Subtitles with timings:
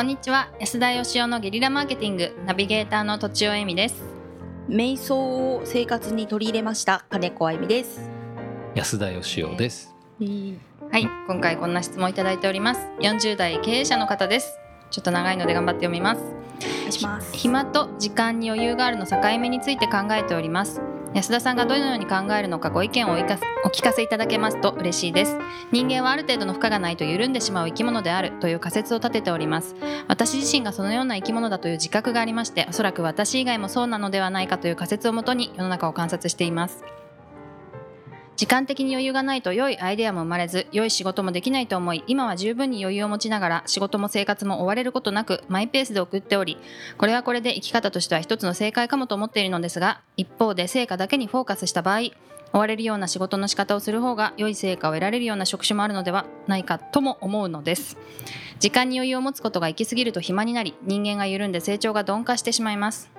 [0.00, 0.48] こんにちは。
[0.58, 4.02] 安田義雄のゲリラマーケティングナビゲーターのとちおえみです。
[4.66, 8.10] 瞑想を生活に取り入れました金子あゆみです。
[8.74, 9.94] 安田義雄です。
[10.18, 12.80] はい今回こんな質問いただいております。
[13.00, 14.58] 40代経営者の方です。
[14.90, 16.22] ちょっと長いので頑張って読みます。
[16.22, 17.36] お願いします。
[17.36, 20.80] 暇と時間に余裕があるの境目について考えております
[21.12, 25.36] 安田さんがどのように考えるのかご意見をおいかすお聞かせいただけますと嬉しいです。
[25.72, 29.74] 人間はある程度の負荷がないと緩んでしまう生き物であるという仮説を立てております。
[30.06, 36.84] 私自身がそのような生き物だという自覚がありましておそらく私以外もそうなのではないかという仮説をもとに世の中を観察しています。
[38.40, 46.56] 時間的に余裕がないと良いアイデアも生まれず良い仕事もできないと思い今は十分に余裕を持ちながら仕事も生活も追われることなくマイペースで送っており
[46.96, 51.98] これはこれで生き方としては一つの正解かもと思っているのですが一方で成果だけにフォーカスした場合
[52.54, 57.98] 追われるような仕事の仕方をする方が良い成果を得られるような職種もあるのではないかとも思うのです。
[58.58, 63.10] 時間に余裕を持つことが行き過ぎると暇になり人間が緩んで成長が鈍化してしまいます。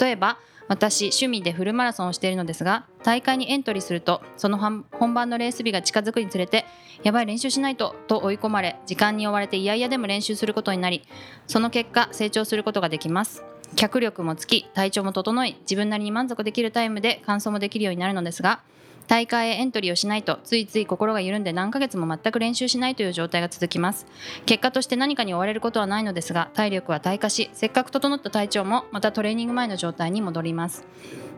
[0.00, 6.64] 例えば私趣味でフルマラソンをしているのですが大会にエントリーするとその本番のレース日が近づくにつれて
[7.02, 11.02] やばい練習しないとと追い込まれ時間に追われていやいやでも練習することになり
[11.46, 13.44] その結果成長することができます。
[13.76, 18.60] 脚力もつき体調も整い自分なりに満足できるタイムで完走もできるようになるのですが
[19.06, 24.06] 大会へエントリーをしないとついつい心が緩んで何ヶ月も全く練習しないという状態が続きます。
[24.46, 30.84] 結果として何かに追われることはないのですが体力は退化しせっかく整った体調もまたトレーニング前の状態に戻ります。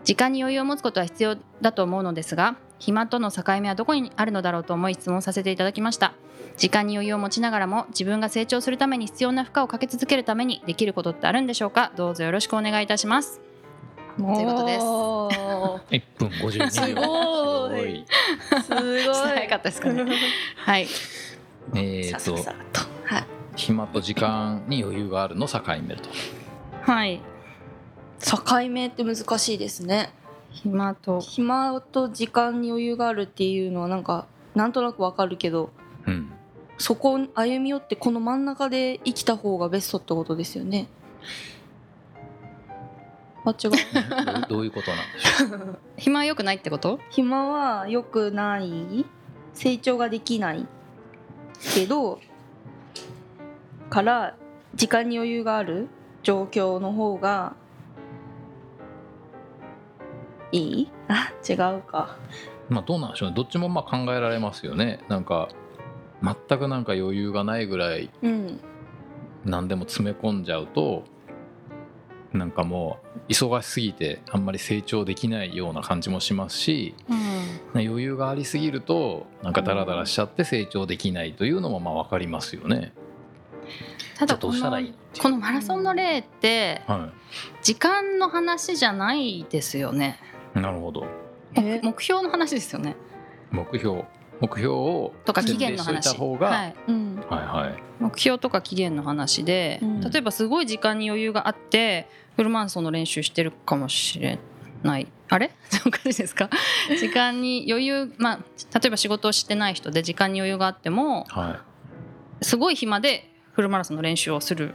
[0.05, 6.12] 時間に余裕を持つことは必要だと思うのですが暇との境目はどこにあるのだろうと思い質問させていただきました。
[6.56, 11.92] 時間に余裕を持ちながらも自分が成長するために必要な負荷をかけ続けるためにできることってあるんでしょうか？
[11.97, 13.41] どうぞよろしくお願いいたします。
[14.17, 14.84] ということです。
[14.86, 16.69] 1分52秒。
[16.69, 18.05] すごい。
[18.62, 19.14] すごい。
[19.14, 20.05] 早かったですかね。
[20.56, 20.86] はい。
[21.75, 22.34] えっと。
[22.34, 23.27] はい。
[23.56, 26.09] 暇と時間に余裕があるの境目と。
[26.82, 27.21] はい。
[28.21, 30.10] 境目って難しいですね。
[30.50, 31.21] 暇と。
[31.21, 35.71] 暇と時間に余裕があるっていうのはなんかなんとなくわかるけど
[36.06, 36.33] うん。
[36.78, 40.88] そこを歩み寄ってこの真ん中で生きた方がベストってことですよね
[43.51, 45.79] あ違うどうどういうことなんでしょう？
[45.97, 46.99] 暇は良くないってこと？
[47.11, 49.05] 暇は良くない
[49.55, 50.67] 成長ができない
[51.75, 52.21] けど
[53.89, 54.34] から
[54.75, 55.89] 時間に余裕がある
[56.23, 57.55] 状況の方が
[60.53, 60.91] いい？
[61.09, 62.17] あ違うか
[62.69, 63.34] まあどうなんでしょうね。
[63.37, 65.01] どっちもまあ考えられますよね。
[65.09, 65.49] なんか
[66.23, 68.61] 全くなんか余裕がないぐらいうん
[69.45, 71.05] 何でも詰め込んじゃうと。
[72.32, 72.98] なんかも
[73.28, 77.81] う忙しすぎてあんまり成長できないような感じもしますしうん。
[77.81, 82.92] 余裕がありすぎるとなんかダラダラしちゃって成長できないというのもまあ分かりますよね。
[84.16, 84.82] ただこの
[85.20, 87.12] このマラソンの例っては
[87.62, 90.19] 時間の話じゃないですよね。
[90.54, 91.06] い、なるほど。
[91.54, 92.97] え目標の話ですよね。
[93.50, 94.04] 目標
[94.41, 96.06] 目標をとか期限の話。
[96.06, 97.24] いた方が、はい、うん。
[97.28, 97.82] はいはい。
[98.00, 100.00] 目標とか期限の話で、うん。
[100.00, 104.38] 例えばすごい時間に余裕があってフルマラソンの練習してるかもしれ
[104.82, 105.06] ない。
[105.28, 105.50] あれ？
[105.86, 106.50] おかしいですか？
[107.00, 108.38] 時間に余裕まあ
[108.78, 111.62] 例えば仕事をしてない人で時間に余裕があってもは
[112.42, 114.74] すごい暇でフルマラソンの練習をする。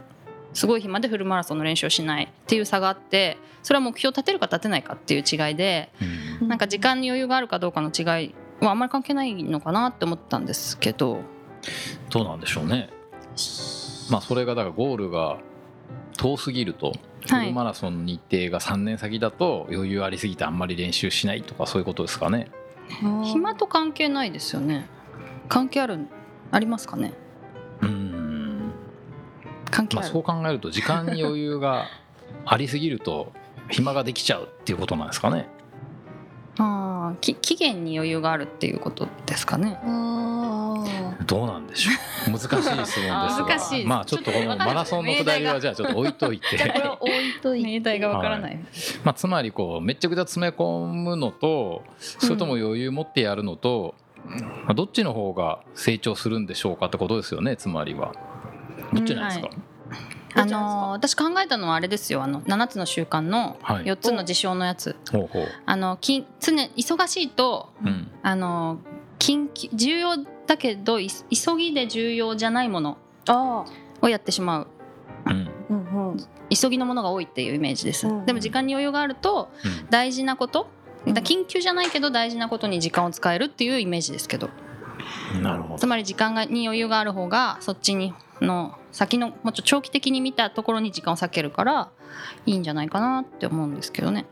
[0.54, 2.24] すごい暇でフルマラソンの練習をしない。
[2.24, 6.48] っていう差があってそれは目標を立てるか立てないかっていう違いでい、うん。
[6.48, 8.34] なんか時間に余裕があるかどうかの違い
[8.66, 11.20] はあんまり関係ないのかなって思ったんですけど。
[12.10, 12.90] どうなんでしょうね。
[14.10, 15.38] まあそれがだからゴールが
[16.16, 16.92] 遠すぎると
[17.26, 17.46] フはい。
[17.48, 22.50] ルマラソンの日程が3年先だと余裕ありすぎてあんまり練習しないとかそういうことですかね。
[23.24, 24.86] 暇と関係ないですよね。
[25.48, 26.06] 関係ある
[26.50, 27.14] ありますかね？
[27.80, 28.72] うん。
[29.44, 31.86] まあ関係ある、そう考えると時間に余裕が
[32.44, 33.32] ありすぎると
[33.70, 35.48] 暇ができちゃうっていうことなんですかね
[36.58, 39.78] ああき期限に余裕があるっていうことですかね。
[39.82, 40.84] あ
[41.26, 41.90] どうなんでしょ
[42.28, 42.30] う。
[42.30, 43.46] 難しい質問ですが。
[43.46, 46.58] 難まあちょっとこのマラソンのくだりはじゃあちょっと置いといて。
[46.58, 48.58] これは置いといて命題がわからない、
[49.04, 53.94] まあ、つまりこうめっちゃくちゃ詰め込むのとそれとも余裕持ってやるのと、
[54.26, 58.14] まあどっちの方が成長するんでしょうかってことですよねつまりは。
[58.92, 59.71] どっちなんですか、うん
[60.34, 62.22] あのー私考えたのはあれですよ。
[62.22, 63.84] あの7つの習慣のはい。
[63.84, 65.48] 4つの事象のやつ、ほうほう。
[65.66, 68.10] あのき常忙しいとうん。
[68.22, 68.78] あの
[69.18, 72.98] 緊急重要だけどい急ぎで重要じゃないもの
[73.28, 73.64] あ
[74.00, 74.66] をやってしまう。
[75.26, 75.32] うん。
[75.32, 76.16] ーうんうん。
[76.50, 79.50] 急ぎのものが多いっていうイメージです、うんでも時間に余裕があると
[79.88, 80.68] 大事なこと
[81.06, 84.50] だ緊急じゃないけど大事なことに時間を使えるっていうイメージですけど。
[85.34, 85.78] うんなるほど。
[85.78, 91.88] つまり時間がに余裕がある方がそっちにの先のもうちょっと長期的に見たところに時間を割けるから
[92.46, 94.26] いいんじゃないかなって思うんですけどね。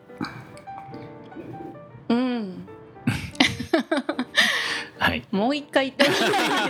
[2.08, 2.66] うん。
[4.98, 5.24] はい。
[5.30, 6.18] もう一回言ってもい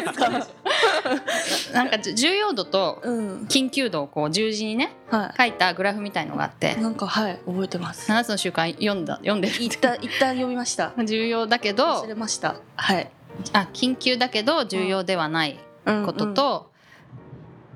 [0.00, 0.30] いですか？
[1.74, 3.40] なんかじ重要度とうん。
[3.48, 8.10] 緊急度をこう十字にねは書いたグラフみたいのがあっていなんかはい覚えてます。
[8.12, 9.54] 7つの習慣読んだ読んでる。
[9.62, 10.92] 一旦一旦読みました。
[11.04, 12.54] 重要だけど忘れました。
[12.76, 13.10] はい。
[13.52, 15.58] あ緊急だけど重要ではない
[16.06, 16.69] ことと、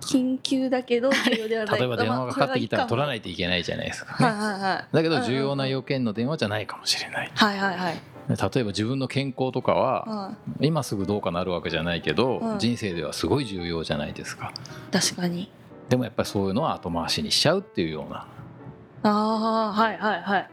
[0.07, 1.79] 緊急だけど重要ではない。
[1.79, 4.97] 例えば電話がかかってきたら取らいないといけないじゃないですか、はいはいはい。
[4.97, 7.31] だけど重要な要件の電話じゃないかもしれない。
[7.35, 7.95] はいはいはい。
[8.29, 12.59] 例えば自分の健康とかはは今すぐどうかなるわけじゃないけど、うん。
[12.59, 14.53] 人生ではすごい重要じゃないですか。
[14.91, 15.51] い確かに。
[15.89, 18.27] でもやっぱりそういうのは後回しにしちゃうっていうような。
[19.03, 20.51] ああはいはいはい。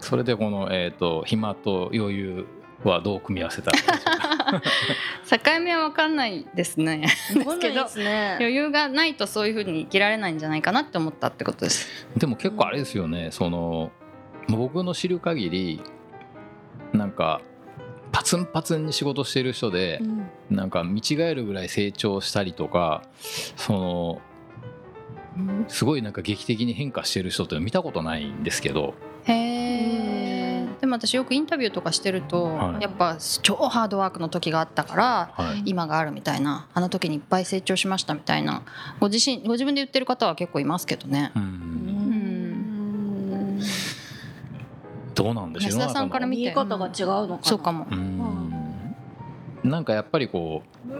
[0.00, 2.46] それでこの、えー、と暇と余裕
[2.88, 4.62] はどう組み合わせたらいいでしょうか？
[5.54, 7.06] 境目は分かんないですね。
[7.38, 8.36] わかんないですね。
[8.38, 11.88] 余裕がないとそういうふうに生きられないんじゃないかなって思ったってことです。
[12.16, 13.30] でも結構あれですよね。
[13.32, 13.90] その
[14.48, 15.82] 僕の知る限り
[16.92, 17.40] なんか
[18.12, 20.30] パツンパツンに仕事してる人でうん。
[20.56, 23.02] なんか見違えるぐらい成長したりとか
[23.56, 24.20] その
[25.68, 28.94] すごいなんか劇的に変化してる人って見たことないんですけど。
[29.24, 30.05] へえ
[30.86, 32.82] でも私よくインタビューとかしてると、はい。
[32.82, 35.62] やっぱ超ハードワークの時があったからはい。
[35.66, 38.62] 今があるみたいなあの時にいっぱい成長しましたみたいな
[39.00, 41.32] ご自身ご自分で言ってる方は結構いますけどね。
[41.34, 41.46] ううん。
[43.58, 43.60] ん
[45.12, 45.80] どうなんでしょう？
[45.80, 47.38] 安田さんから見見え方が違うのかな。
[47.42, 47.86] そうかも。
[47.90, 48.52] うん。
[49.64, 50.90] なんかやっぱりこう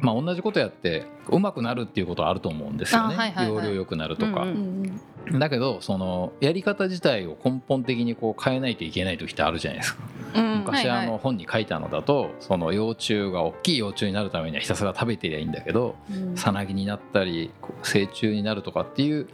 [0.00, 3.54] まあ同じことやって上手くなるっていうことはあると思うんですよね、あはいはいはい。
[3.54, 5.00] 容量良くなるとか、うんうん
[5.40, 10.04] だけどそのやり方自体を根本的にこう変えないといけない時ってあるじゃないですか。
[10.36, 11.06] うん昔はいはい。
[11.08, 16.36] あの本に書いたのだとその幼虫が大きい幼虫になるためにはひたすら食べてりゃいいんだけどうん。
[16.36, 17.50] さなぎになったり
[17.82, 19.26] 成虫になるとかっていう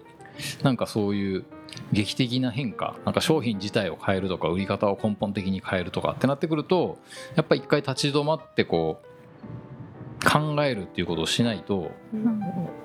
[0.62, 1.44] なんかそういう
[1.92, 6.98] 劇的な変化なんか商品自体を変えるとか売り方を根本的に変えるとかってなってくると
[7.34, 9.06] やっぱり一回立ち止まってこう
[10.24, 11.90] 考えるっていうことをしないと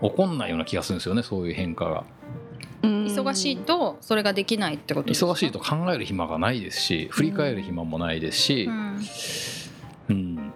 [0.02, 2.04] 起こんないような気がするんですよねそういう変化が。
[2.84, 3.06] うん。
[3.06, 5.32] 忙しいとそれができないってことですか？
[5.32, 9.02] 忙しいと考える暇がないですし振り返る暇もないですしう、ん。
[10.10, 10.54] うん、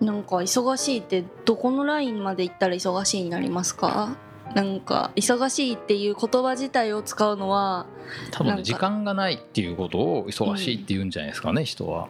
[0.00, 4.16] なんか忙しいってどこのラインまで行ったら忙しいになりますか？
[4.54, 7.86] なんか忙しいっていう言葉自体を使うのは
[8.30, 12.08] 多分ね時間がないっていうことを忙しいって言うんじゃないですかね、人は。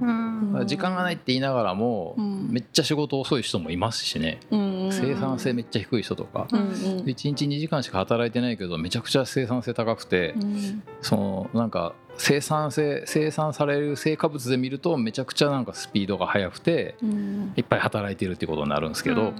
[0.00, 0.66] うん。
[0.66, 2.48] 時間がないって言いながらも、うん。
[2.50, 6.66] めっちゃ仕事遅い人もいますしね、生産性めっちゃ低い人とか、うんうん。
[6.68, 10.82] 1日2時間しか働いてないけどめちゃくちゃ生産性高くて、うん。
[11.00, 17.52] そのなんか生産性生産される成果物で見るとめちゃくちゃなんかスピードが速くてうん。
[17.56, 19.32] いっぱい働いてるっていうことになるんですけど、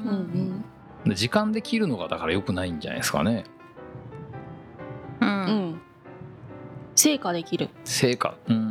[1.06, 3.44] 時間で切るのがだから良くないんじゃないですかね。
[5.20, 5.30] ううん
[5.72, 5.80] ん。
[6.94, 7.70] 成果できる。
[7.84, 8.34] 成果。
[8.48, 8.69] うん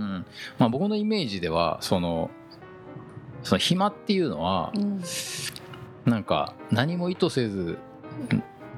[0.57, 2.29] まあ僕のイメージではその
[3.43, 5.01] その暇っていうのはうん。
[6.05, 7.77] なんか何も意図せずん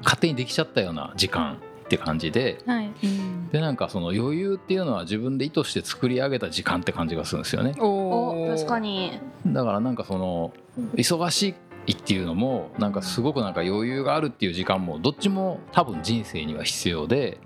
[0.02, 2.92] 勝手にできちゃったような時間って感じではい。
[3.02, 7.74] うんでなんかその余裕っていうのは自分で意図して作り上げた時間って感じがするんですよね。
[7.78, 9.20] お確かに。
[9.46, 10.52] だからなんかその
[10.94, 11.54] 忙し
[11.86, 17.38] いっていうのもなんかすごくなんか余裕があるっていう時間もどっちも多分人生には必要で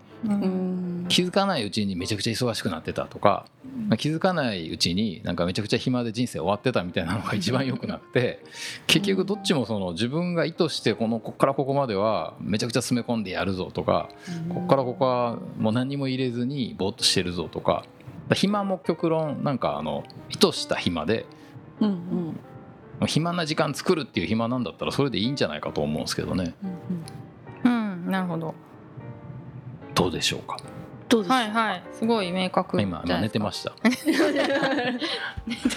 [1.08, 3.46] 気づかないうちにめちゃくちゃ忙しくなってたとか
[3.88, 8.44] まあ気づかないうちになんかめちゃくちゃ暇で人生終わってたみたいなのが一番良くなくて
[8.86, 14.08] 結局どっちもその自分が意図してこのこっからここまではめちゃくちゃ詰め込んでやるぞとか
[14.48, 17.84] こっからここはもう何にも入れずにぼーっとしてるぞとか
[18.34, 21.26] 暇も極論なんかあの意図した暇で
[21.80, 22.40] うんうん。
[23.06, 26.54] 暇な時間作るっていう暇なんだったらそれでいいんじゃないかと思うんですけどね。
[27.64, 28.54] うんなるほど
[29.96, 30.56] どうでしょうか？
[31.08, 31.34] どうですか？
[31.34, 31.82] はいはい。
[31.92, 33.70] すごい明確今今寝てました。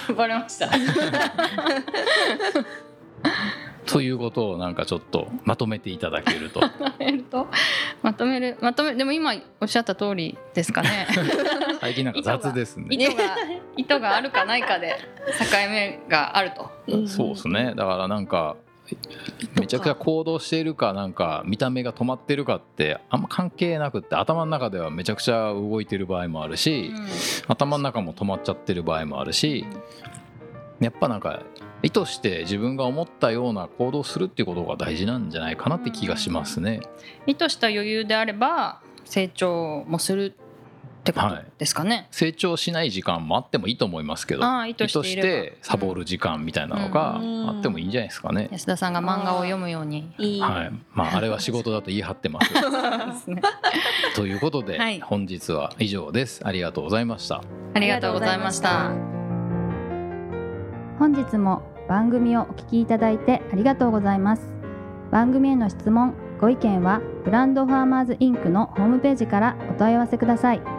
[0.08, 0.70] た バレました。
[3.86, 6.60] ということをなんかちょっとまとめていただけると。
[6.62, 7.48] まとめると？
[8.04, 8.58] まとめる？
[8.62, 11.08] まとめでも今おっしゃった通りですかね。
[11.82, 12.86] 最近なんか雑ですね。
[12.92, 13.36] 意図が
[13.78, 14.96] 意図があるかないかで
[15.40, 16.70] 境目があると。
[17.08, 17.74] そうですね。
[17.76, 18.58] だからなんか
[19.60, 26.92] めちゃくちゃ行動しているかなんか見た目が止まってるかってあんま関係なくって頭の中ではめちゃくちゃ動いてる場合もあるし、
[27.48, 29.66] 頭の中も止まっちゃってる場合もあるし
[30.80, 31.42] やっぱなんか
[31.84, 36.82] 意図して自分が思ったような行動をするっていうことが大事なんじゃないかなって気がしますね。
[37.26, 40.36] 意図した余裕であれば成長もする
[41.00, 47.50] ってことですかね、成長しない時間もあってもいいと思いますけどああ意図してサボる時間みたいなのがうん。
[47.50, 48.50] あってもいいんじゃないですかね。
[48.52, 50.12] 安田さんが漫画を読むように。
[50.18, 52.54] いい、はい、まああれは仕事だと言い張ってます
[53.30, 53.42] ね。
[54.16, 55.00] ということで、はい。
[55.02, 56.42] 本日は以上です。
[56.46, 57.42] ありがとうございました。
[57.74, 58.92] ありがとうございました。
[60.98, 64.44] 本日も番組をお聞きいただいてありがとうございます。
[65.12, 70.79] 番組への質問ご意見はブランドファーマーズインクのホームページからお問い合わせください